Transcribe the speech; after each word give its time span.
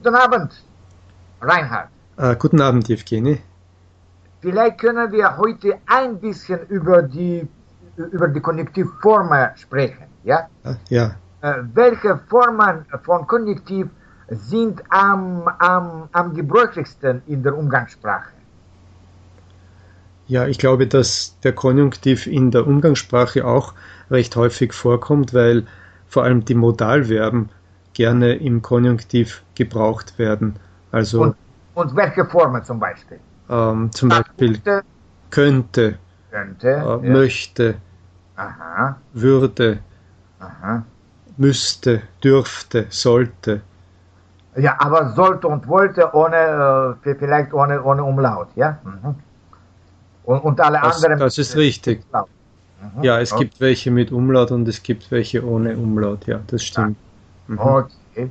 Guten 0.00 0.14
Abend, 0.14 0.52
Reinhard. 1.40 1.88
Äh, 2.18 2.36
guten 2.36 2.60
Abend, 2.60 2.88
Evgeny. 2.88 3.40
Vielleicht 4.40 4.78
können 4.78 5.10
wir 5.10 5.36
heute 5.36 5.74
ein 5.86 6.20
bisschen 6.20 6.60
über 6.68 7.02
die, 7.02 7.48
über 7.96 8.28
die 8.28 8.38
Konjunktivformen 8.38 9.56
sprechen, 9.56 10.06
ja? 10.22 10.48
Äh, 10.62 10.74
ja. 10.88 11.16
Äh, 11.40 11.54
welche 11.74 12.16
Formen 12.28 12.86
von 13.02 13.26
Konjunktiv 13.26 13.88
sind 14.28 14.80
am, 14.90 15.48
am, 15.58 16.08
am 16.12 16.32
gebräuchlichsten 16.32 17.20
in 17.26 17.42
der 17.42 17.58
Umgangssprache? 17.58 18.30
Ja, 20.28 20.46
ich 20.46 20.58
glaube, 20.58 20.86
dass 20.86 21.36
der 21.40 21.54
Konjunktiv 21.54 22.28
in 22.28 22.52
der 22.52 22.68
Umgangssprache 22.68 23.44
auch 23.44 23.74
recht 24.12 24.36
häufig 24.36 24.74
vorkommt, 24.74 25.34
weil 25.34 25.66
vor 26.06 26.22
allem 26.22 26.44
die 26.44 26.54
Modalverben 26.54 27.48
gerne 27.94 28.34
im 28.34 28.62
Konjunktiv 28.62 29.42
gebraucht 29.54 30.18
werden. 30.18 30.56
Also, 30.92 31.22
und, 31.22 31.36
und 31.74 31.96
welche 31.96 32.24
Formen 32.24 32.64
zum 32.64 32.78
Beispiel? 32.78 33.18
Ähm, 33.48 33.90
zum 33.92 34.08
Beispiel 34.08 34.60
könnte, 35.30 35.98
könnte 36.30 36.68
äh, 36.68 36.74
ja. 36.76 36.96
möchte, 36.98 37.76
Aha. 38.36 38.96
würde, 39.12 39.78
Aha. 40.38 40.82
müsste, 41.36 42.02
dürfte, 42.22 42.86
sollte. 42.90 43.62
Ja, 44.56 44.76
aber 44.78 45.12
sollte 45.12 45.46
und 45.48 45.66
wollte 45.68 46.14
ohne, 46.14 46.96
äh, 47.04 47.14
vielleicht 47.14 47.52
ohne, 47.52 47.82
ohne 47.82 48.02
Umlaut, 48.02 48.48
ja? 48.56 48.78
Mhm. 48.84 49.14
Und, 50.24 50.44
und 50.44 50.60
alle 50.60 50.80
das, 50.82 50.96
anderen. 50.96 51.20
Das 51.20 51.38
ist 51.38 51.56
richtig. 51.56 52.04
Mhm. 52.12 53.02
Ja, 53.02 53.20
es 53.20 53.32
okay. 53.32 53.44
gibt 53.44 53.60
welche 53.60 53.90
mit 53.90 54.12
Umlaut 54.12 54.50
und 54.50 54.66
es 54.68 54.82
gibt 54.82 55.10
welche 55.10 55.44
ohne 55.44 55.76
Umlaut, 55.76 56.26
ja, 56.26 56.40
das 56.46 56.62
stimmt. 56.64 56.96
Mhm. 57.48 57.58
Okay. 57.58 58.30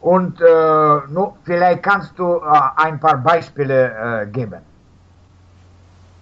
Und 0.00 0.40
äh, 0.40 0.98
nu, 1.08 1.36
vielleicht 1.44 1.82
kannst 1.82 2.18
du 2.18 2.36
äh, 2.36 2.60
ein 2.76 3.00
paar 3.00 3.16
Beispiele 3.18 4.22
äh, 4.22 4.26
geben 4.26 4.60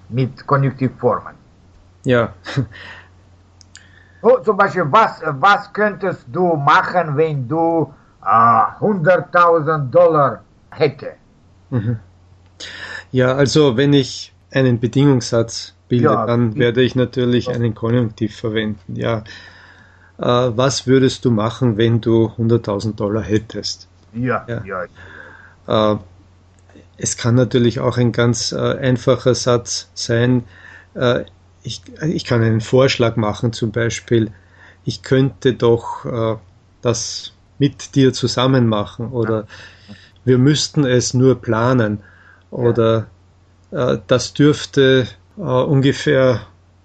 mit 0.08 0.46
Konjunktivformen. 0.46 1.34
Ja. 2.04 2.32
so, 4.22 4.38
zum 4.38 4.56
Beispiel, 4.56 4.84
was, 4.90 5.22
was 5.40 5.72
könntest 5.72 6.24
du 6.30 6.54
machen, 6.54 7.16
wenn 7.16 7.48
du 7.48 7.92
100.000 8.22 9.90
Dollar 9.90 10.42
hätte? 10.70 11.14
Mhm. 11.70 11.98
Ja, 13.10 13.34
also 13.34 13.76
wenn 13.76 13.92
ich 13.92 14.32
einen 14.52 14.80
Bedingungssatz 14.80 15.74
bilde, 15.88 16.04
ja, 16.04 16.26
dann 16.26 16.56
werde 16.56 16.82
ich 16.82 16.94
natürlich 16.94 17.48
einen 17.48 17.74
Konjunktiv 17.74 18.36
verwenden. 18.36 18.96
Ja, 18.96 19.18
äh, 19.18 19.22
was 20.16 20.86
würdest 20.86 21.24
du 21.24 21.30
machen, 21.30 21.76
wenn 21.76 22.00
du 22.00 22.26
100.000 22.38 22.94
Dollar 22.94 23.22
hättest? 23.22 23.88
Ja, 24.12 24.46
ja. 24.48 24.62
ja. 25.66 25.92
Äh, 25.92 25.98
es 26.96 27.16
kann 27.16 27.34
natürlich 27.34 27.80
auch 27.80 27.98
ein 27.98 28.12
ganz 28.12 28.52
äh, 28.52 28.56
einfacher 28.56 29.34
Satz 29.34 29.88
sein. 29.94 30.44
Äh, 30.94 31.24
ich, 31.62 31.82
ich 32.02 32.24
kann 32.24 32.42
einen 32.42 32.60
Vorschlag 32.60 33.16
machen, 33.16 33.52
zum 33.52 33.72
Beispiel, 33.72 34.30
ich 34.84 35.02
könnte 35.02 35.54
doch 35.54 36.04
äh, 36.04 36.36
das 36.82 37.32
mit 37.58 37.94
dir 37.94 38.12
zusammen 38.12 38.68
machen 38.68 39.08
oder 39.08 39.46
wir 40.24 40.38
müssten 40.38 40.84
es 40.84 41.14
nur 41.14 41.40
planen 41.40 42.00
oder 42.50 43.06
äh, 43.70 43.98
das 44.06 44.34
dürfte 44.34 45.06
äh, 45.36 45.40
ungefähr 45.40 46.40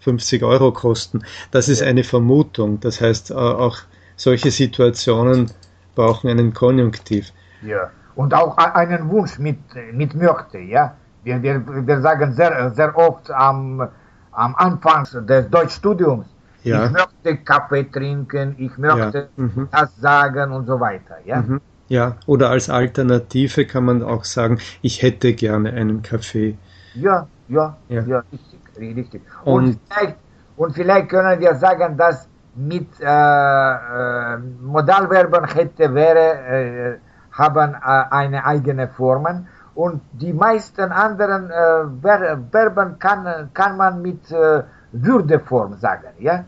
50 0.10 0.44
Euro 0.44 0.72
kosten. 0.72 1.22
Das 1.52 1.70
ist 1.70 1.84
eine 1.84 2.04
Vermutung. 2.04 2.80
Das 2.80 3.00
heißt, 3.00 3.32
äh, 3.32 3.36
auch 3.36 3.78
solche 4.16 4.52
Situationen 4.52 5.52
brauchen 5.96 6.30
einen 6.30 6.54
Konjunktiv. 6.54 7.32
Ja, 7.62 7.92
und 8.16 8.34
auch 8.34 8.58
einen 8.58 9.10
Wunsch 9.10 9.38
mit, 9.40 9.60
mit 9.94 10.16
möchte, 10.16 10.58
ja. 10.60 10.96
Wir, 11.24 11.42
wir, 11.44 11.88
wir 11.88 12.02
sagen 12.02 12.34
sehr, 12.34 12.72
sehr 12.72 12.98
oft 12.98 13.30
am, 13.30 13.88
am 14.32 14.56
Anfang 14.56 15.06
des 15.28 15.50
Deutschstudiums, 15.50 16.26
ja. 16.64 16.86
ich 16.86 16.92
möchte 16.92 17.38
Kaffee 17.44 17.84
trinken, 17.84 18.56
ich 18.58 18.78
möchte 18.78 19.30
ja. 19.38 19.44
mhm. 19.44 19.68
das 19.72 19.96
sagen 19.98 20.52
und 20.52 20.66
so 20.66 20.80
weiter, 20.80 21.18
ja. 21.26 21.42
Mhm. 21.42 21.62
Ja, 21.90 22.16
oder 22.26 22.50
als 22.50 22.70
Alternative 22.70 23.66
kann 23.66 23.86
man 23.86 24.04
auch 24.04 24.24
sagen, 24.24 24.60
ich 24.82 25.02
hätte 25.02 25.34
gerne 25.34 25.74
einen 25.74 26.02
Kaffee. 26.02 26.58
Ja, 26.96 27.28
ja, 27.48 27.78
ja, 27.90 28.02
ja 28.04 28.24
richtig, 28.32 28.59
richtig. 28.80 29.22
Und, 29.44 29.54
und, 29.54 29.80
vielleicht, 29.90 30.16
und 30.58 30.74
vielleicht 30.74 31.10
können 31.10 31.40
wir 31.40 31.56
sagen, 31.56 31.98
dass 31.98 32.28
mit 32.56 32.88
äh, 33.00 33.06
äh, 33.06 34.38
Modalverben 34.62 35.46
hätte, 35.46 35.94
wäre, 35.94 36.98
äh, 36.98 36.98
haben 37.32 37.74
äh, 37.74 38.04
eine 38.10 38.46
eigene 38.46 38.88
Formen 38.88 39.48
und 39.76 40.02
die 40.14 40.34
meisten 40.34 40.92
anderen 40.92 41.50
äh, 41.50 42.48
Verben 42.52 43.00
kann, 43.00 43.50
kann 43.54 43.78
man 43.78 44.02
mit 44.02 44.20
Würdeform 44.92 45.78
sagen, 45.78 46.10
ja? 46.20 46.44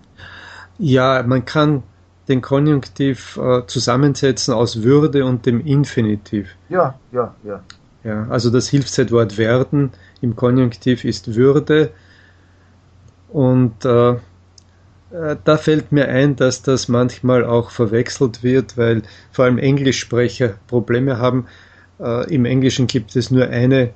Ja, 0.77 1.23
man 1.23 1.45
kann 1.45 1.83
den 2.27 2.41
Konjunktiv 2.41 3.37
äh, 3.37 3.65
zusammensetzen 3.67 4.53
aus 4.53 4.83
Würde 4.83 5.25
und 5.25 5.45
dem 5.45 5.59
Infinitiv. 5.65 6.55
Ja, 6.69 6.95
ja, 7.11 7.33
ja. 7.43 7.61
Ja, 8.03 8.25
also 8.29 8.49
das 8.49 8.67
Hilfszeitwort 8.67 9.37
werden 9.37 9.91
im 10.21 10.35
Konjunktiv 10.35 11.05
ist 11.05 11.35
Würde 11.35 11.91
und 13.31 13.85
äh, 13.85 14.15
äh, 15.11 15.35
da 15.43 15.57
fällt 15.57 15.91
mir 15.91 16.07
ein, 16.07 16.35
dass 16.35 16.61
das 16.61 16.87
manchmal 16.87 17.45
auch 17.45 17.69
verwechselt 17.71 18.43
wird, 18.43 18.77
weil 18.77 19.03
vor 19.31 19.45
allem 19.45 19.57
Englischsprecher 19.57 20.55
Probleme 20.67 21.17
haben. 21.17 21.47
Äh, 21.99 22.33
Im 22.33 22.45
Englischen 22.45 22.87
gibt 22.87 23.15
es 23.15 23.31
nur 23.31 23.47
eine 23.47 23.91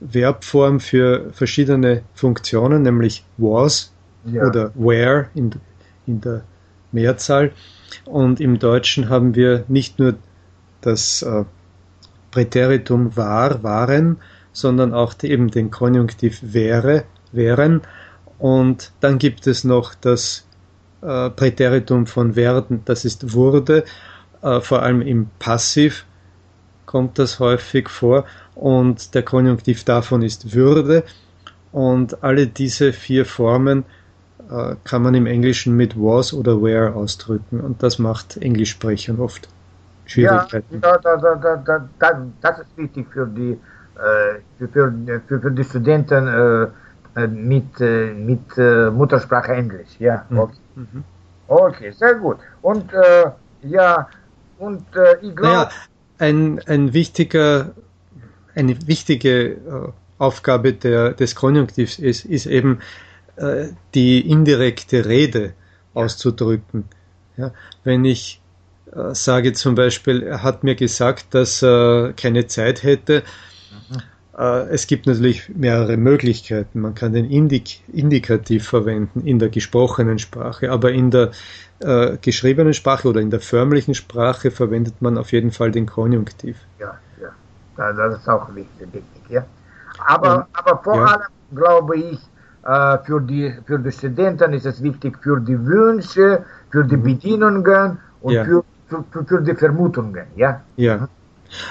Verbform 0.00 0.78
für 0.80 1.32
verschiedene 1.32 2.02
Funktionen, 2.14 2.82
nämlich 2.82 3.24
was 3.36 3.92
ja. 4.24 4.46
oder 4.46 4.70
where 4.74 5.26
in, 5.34 5.50
in 6.06 6.20
der 6.20 6.42
Mehrzahl. 6.92 7.52
Und 8.04 8.40
im 8.40 8.58
Deutschen 8.58 9.08
haben 9.08 9.34
wir 9.34 9.64
nicht 9.68 9.98
nur 9.98 10.14
das 10.80 11.22
äh, 11.22 11.44
Präteritum 12.30 13.16
war, 13.16 13.62
waren, 13.62 14.18
sondern 14.52 14.94
auch 14.94 15.14
die, 15.14 15.30
eben 15.30 15.50
den 15.50 15.70
Konjunktiv 15.70 16.40
wäre, 16.42 17.04
wären 17.32 17.82
und 18.38 18.92
dann 19.00 19.18
gibt 19.18 19.46
es 19.46 19.64
noch 19.64 19.94
das 19.94 20.46
äh, 21.02 21.30
Präteritum 21.30 22.06
von 22.06 22.36
werden, 22.36 22.82
das 22.84 23.04
ist 23.04 23.34
wurde, 23.34 23.84
äh, 24.42 24.60
vor 24.60 24.82
allem 24.82 25.02
im 25.02 25.30
Passiv 25.38 26.04
kommt 26.88 27.18
das 27.18 27.38
häufig 27.38 27.88
vor. 27.88 28.24
Und 28.54 29.14
der 29.14 29.22
Konjunktiv 29.22 29.84
davon 29.84 30.22
ist 30.22 30.54
würde. 30.54 31.04
Und 31.70 32.24
alle 32.24 32.46
diese 32.46 32.92
vier 32.92 33.26
Formen 33.26 33.84
äh, 34.50 34.74
kann 34.84 35.02
man 35.02 35.14
im 35.14 35.26
Englischen 35.26 35.76
mit 35.76 35.94
was 35.96 36.32
oder 36.32 36.62
where 36.62 36.94
ausdrücken. 36.94 37.60
Und 37.60 37.82
das 37.82 37.98
macht 37.98 38.38
Englischsprechern 38.38 39.20
oft 39.20 39.48
Schwierigkeiten. 40.06 40.80
Ja, 40.82 40.96
da, 40.96 41.16
da, 41.16 41.84
da, 41.98 42.26
das 42.40 42.58
ist 42.60 42.76
wichtig 42.76 43.06
für 43.12 43.26
die, 43.26 43.52
äh, 43.96 44.66
für, 44.72 44.92
für, 45.28 45.40
für 45.40 45.50
die 45.50 45.64
Studenten 45.64 46.26
äh, 46.26 46.68
mit, 47.26 47.80
äh, 47.80 48.12
mit 48.12 48.56
äh, 48.56 48.90
Muttersprache 48.90 49.52
Englisch. 49.52 49.88
Ja, 49.98 50.24
mhm. 50.28 50.38
okay. 50.38 50.56
Mhm. 50.76 51.04
Okay, 51.48 51.90
sehr 51.92 52.14
gut. 52.14 52.38
Und 52.62 52.92
äh, 52.92 53.30
ja, 53.62 54.08
und 54.58 54.84
äh, 54.94 55.16
ich 55.22 55.34
glaube. 55.34 55.54
Naja, 55.54 55.70
ein, 56.18 56.60
ein 56.66 56.92
wichtiger, 56.92 57.70
eine 58.54 58.76
wichtige 58.86 59.92
Aufgabe 60.18 60.72
der, 60.72 61.12
des 61.12 61.36
Konjunktivs 61.36 61.98
ist, 61.98 62.24
ist 62.24 62.46
eben 62.46 62.80
die 63.94 64.28
indirekte 64.28 65.06
Rede 65.06 65.52
auszudrücken. 65.94 66.86
Ja, 67.36 67.52
wenn 67.84 68.04
ich 68.04 68.40
sage 69.12 69.52
zum 69.52 69.76
Beispiel, 69.76 70.24
er 70.24 70.42
hat 70.42 70.64
mir 70.64 70.74
gesagt, 70.74 71.34
dass 71.34 71.62
er 71.62 72.14
keine 72.16 72.48
Zeit 72.48 72.82
hätte, 72.82 73.22
mhm. 73.90 74.02
Äh, 74.38 74.68
es 74.68 74.86
gibt 74.86 75.06
natürlich 75.06 75.48
mehrere 75.54 75.96
Möglichkeiten. 75.96 76.80
Man 76.80 76.94
kann 76.94 77.12
den 77.12 77.24
Indik 77.24 77.80
Indikativ 77.92 78.68
verwenden 78.68 79.26
in 79.26 79.38
der 79.38 79.48
gesprochenen 79.48 80.18
Sprache, 80.18 80.70
aber 80.70 80.92
in 80.92 81.10
der 81.10 81.32
äh, 81.80 82.16
geschriebenen 82.18 82.72
Sprache 82.72 83.08
oder 83.08 83.20
in 83.20 83.30
der 83.30 83.40
förmlichen 83.40 83.94
Sprache 83.94 84.50
verwendet 84.50 85.02
man 85.02 85.18
auf 85.18 85.32
jeden 85.32 85.50
Fall 85.50 85.72
den 85.72 85.86
Konjunktiv. 85.86 86.56
Ja, 86.78 86.94
ja, 87.20 87.92
das 87.92 88.18
ist 88.18 88.28
auch 88.28 88.48
wichtig, 88.54 88.86
wichtig 88.92 89.22
ja. 89.28 89.44
Aber, 90.06 90.36
Und, 90.36 90.44
aber 90.52 90.82
vor 90.82 90.96
ja. 90.96 91.04
allem 91.04 91.28
glaube 91.54 91.96
ich, 91.96 92.18
äh, 92.64 92.98
für, 93.04 93.20
die, 93.20 93.52
für 93.66 93.78
die 93.78 93.90
Studenten 93.90 94.52
ist 94.52 94.66
es 94.66 94.82
wichtig 94.82 95.18
für 95.20 95.40
die 95.40 95.58
Wünsche, 95.66 96.44
für 96.70 96.84
die 96.84 96.96
mhm. 96.96 97.02
Bedienungen 97.02 97.98
und 98.20 98.32
ja. 98.32 98.44
für, 98.44 98.64
für, 98.88 99.24
für 99.24 99.40
die 99.42 99.54
Vermutungen. 99.54 100.26
Ja. 100.36 100.60
ja. 100.76 101.08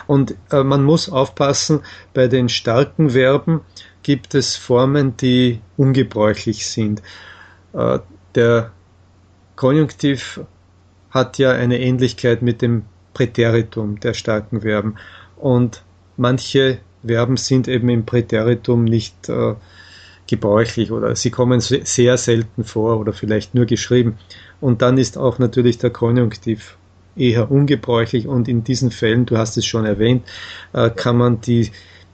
Und 0.07 0.35
äh, 0.51 0.63
man 0.63 0.83
muss 0.83 1.09
aufpassen, 1.09 1.81
bei 2.13 2.27
den 2.27 2.49
starken 2.49 3.11
Verben 3.11 3.61
gibt 4.03 4.35
es 4.35 4.55
Formen, 4.55 5.17
die 5.17 5.61
ungebräuchlich 5.75 6.65
sind. 6.67 7.01
Äh, 7.73 7.99
der 8.35 8.71
Konjunktiv 9.55 10.39
hat 11.09 11.37
ja 11.37 11.51
eine 11.51 11.79
Ähnlichkeit 11.79 12.41
mit 12.41 12.61
dem 12.61 12.83
Präteritum 13.13 13.99
der 13.99 14.13
starken 14.13 14.61
Verben. 14.61 14.95
Und 15.35 15.83
manche 16.15 16.79
Verben 17.05 17.37
sind 17.37 17.67
eben 17.67 17.89
im 17.89 18.05
Präteritum 18.05 18.83
nicht 18.83 19.29
äh, 19.29 19.55
gebräuchlich 20.27 20.91
oder 20.91 21.15
sie 21.15 21.31
kommen 21.31 21.59
sehr 21.61 22.17
selten 22.17 22.63
vor 22.63 22.99
oder 22.99 23.13
vielleicht 23.13 23.55
nur 23.55 23.65
geschrieben. 23.65 24.17
Und 24.61 24.81
dann 24.81 24.97
ist 24.97 25.17
auch 25.17 25.39
natürlich 25.39 25.77
der 25.77 25.89
Konjunktiv 25.89 26.77
eher 27.17 27.51
ungebräuchlich 27.51 28.27
und 28.27 28.47
in 28.47 28.63
diesen 28.63 28.91
Fällen, 28.91 29.25
du 29.25 29.37
hast 29.37 29.57
es 29.57 29.65
schon 29.65 29.85
erwähnt, 29.85 30.27
äh, 30.73 30.89
kann 30.89 31.17
man 31.17 31.41
die, 31.41 31.71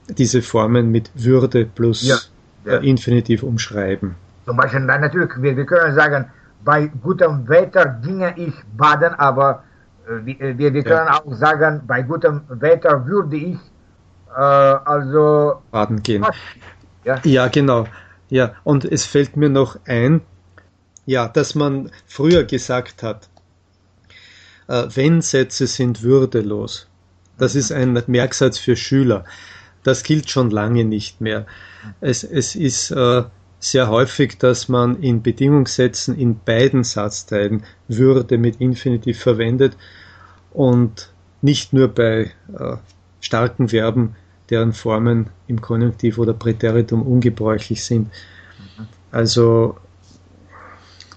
diese 0.10 0.42
Formen 0.42 0.92
mit 0.92 1.12
Würde 1.16 1.66
plus 1.66 2.04
ja, 2.04 2.18
ja. 2.66 2.80
Äh, 2.80 2.90
Infinitiv 2.90 3.44
umschreiben. 3.44 4.16
Zum 4.46 4.58
Beispiel, 4.58 4.82
nein, 4.82 5.02
natürlich, 5.02 5.32
wir, 5.38 5.56
wir 5.56 5.66
können 5.66 5.96
sagen, 5.96 6.26
bei 6.64 6.88
gutem 7.02 7.48
Wetter 7.48 8.00
ginge 8.04 8.34
ich 8.38 8.54
baden, 8.78 9.14
aber 9.16 9.64
äh, 10.08 10.26
wir, 10.26 10.58
wir, 10.58 10.74
wir 10.74 10.84
können 10.84 11.08
ja. 11.08 11.22
auch 11.24 11.34
sagen, 11.34 11.82
bei 11.86 12.02
gutem 12.02 12.42
Wetter 12.50 13.06
würde 13.06 13.36
ich 13.36 13.58
äh, 14.36 14.40
also 14.40 15.62
baden 15.72 16.02
gehen. 16.04 16.26
Ja. 17.04 17.20
ja, 17.24 17.48
genau. 17.48 17.86
Ja, 18.30 18.54
und 18.64 18.86
es 18.86 19.06
fällt 19.06 19.36
mir 19.38 19.50
noch 19.50 19.78
ein, 19.86 20.22
ja, 21.06 21.28
dass 21.28 21.56
man 21.56 21.92
früher 22.08 22.44
gesagt 22.46 23.04
hat, 23.04 23.30
äh, 24.68 24.84
Wenn-Sätze 24.94 25.68
sind 25.68 26.04
würdelos. 26.04 26.88
Das 27.38 27.56
ist 27.56 27.72
ein 27.72 28.02
Merksatz 28.08 28.58
für 28.58 28.76
Schüler. 28.76 29.26
Das 29.84 30.04
gilt 30.04 30.30
schon 30.30 30.50
lange 30.50 30.86
nicht 30.86 31.20
mehr. 31.20 31.46
Es, 32.00 32.24
es 32.24 32.56
ist 32.56 32.92
äh, 32.92 33.24
sehr 33.60 33.90
häufig, 33.90 34.38
dass 34.38 34.70
man 34.70 35.02
in 35.02 35.22
Bedingungssätzen 35.22 36.18
in 36.18 36.40
beiden 36.40 36.84
Satzteilen 36.84 37.64
Würde 37.88 38.38
mit 38.38 38.62
Infinitiv 38.62 39.20
verwendet 39.20 39.78
und 40.52 41.12
nicht 41.42 41.74
nur 41.74 41.88
bei 41.88 42.32
äh, 42.58 42.78
starken 43.20 43.70
Verben, 43.70 44.16
deren 44.50 44.74
Formen 44.74 45.30
im 45.48 45.62
Konjunktiv 45.62 46.18
oder 46.18 46.34
Präteritum 46.34 47.02
ungebräuchlich 47.02 47.84
sind. 47.84 48.12
Also 49.12 49.78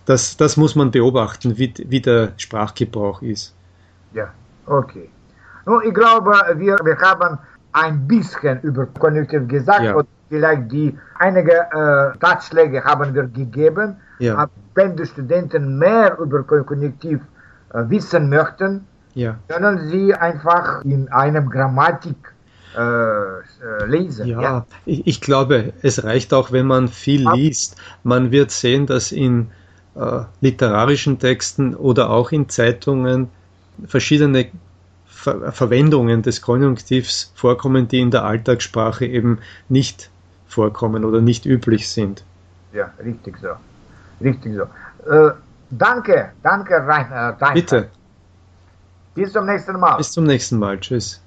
das, 0.06 0.36
das 0.36 0.56
muss 0.56 0.74
man 0.74 0.90
beobachten, 0.90 1.58
wie, 1.58 1.74
wie 1.86 2.00
der 2.00 2.32
Sprachgebrauch 2.36 3.22
ist. 3.22 3.54
Ja, 4.14 4.28
okay. 4.66 5.10
Nun, 5.66 5.82
ich 5.84 5.92
glaube, 5.92 6.32
wir, 6.56 6.76
wir 6.82 6.98
haben 6.98 7.38
ein 7.72 8.06
bisschen 8.06 8.60
über 8.62 8.86
Konjunktiv 8.86 9.46
gesagt 9.48 9.82
ja. 9.82 9.94
und 9.94 10.06
vielleicht 10.28 10.70
die 10.72 10.96
einige 11.18 11.52
äh, 11.52 11.78
Ratschläge 12.24 12.82
haben 12.84 13.14
wir 13.14 13.24
gegeben. 13.24 13.96
Ja. 14.18 14.36
Aber 14.36 14.50
wenn 14.74 14.96
die 14.96 15.06
Studenten 15.06 15.78
mehr 15.78 16.16
über 16.18 16.42
Konjunktiv 16.44 17.20
äh, 17.74 17.82
wissen 17.88 18.30
möchten, 18.30 18.86
ja. 19.14 19.36
können 19.48 19.88
sie 19.88 20.14
einfach 20.14 20.84
in 20.84 21.08
einem 21.08 21.50
Grammatik 21.50 22.16
äh, 22.76 22.80
äh, 22.80 23.40
lesen. 23.86 24.26
Ja, 24.28 24.40
ja. 24.40 24.66
Ich, 24.84 25.06
ich, 25.06 25.20
glaube, 25.20 25.72
es 25.82 26.04
reicht 26.04 26.32
auch, 26.32 26.52
wenn 26.52 26.66
man 26.66 26.88
viel 26.88 27.28
liest. 27.32 27.76
Man 28.04 28.30
wird 28.30 28.50
sehen, 28.50 28.86
dass 28.86 29.12
in 29.12 29.50
äh, 29.96 30.24
literarischen 30.40 31.18
Texten 31.18 31.74
oder 31.74 32.10
auch 32.10 32.32
in 32.32 32.48
Zeitungen 32.48 33.28
verschiedene 33.86 34.50
Ver 35.06 35.50
Verwendungen 35.52 36.22
des 36.22 36.40
Konjunktivs 36.40 37.32
vorkommen, 37.34 37.88
die 37.88 38.00
in 38.00 38.10
der 38.10 38.24
Alltagssprache 38.24 39.06
eben 39.06 39.38
nicht 39.68 40.10
vorkommen 40.46 41.04
oder 41.04 41.20
nicht 41.20 41.46
üblich 41.46 41.88
sind. 41.88 42.22
Ja, 42.72 42.92
richtig 43.02 43.36
so. 43.38 43.48
Richtig 44.22 44.54
so. 44.54 45.10
Äh, 45.10 45.32
danke, 45.70 46.32
danke, 46.42 46.74
Rainer. 46.74 47.36
Bitte. 47.54 47.88
Bis 49.14 49.32
zum 49.32 49.46
nächsten 49.46 49.80
Mal. 49.80 49.96
Bis 49.96 50.12
zum 50.12 50.24
nächsten 50.24 50.58
Mal. 50.58 50.78
Tschüss. 50.78 51.20